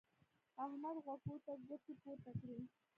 [0.65, 2.59] احمد غوږو ته ګوتې پورته کړې.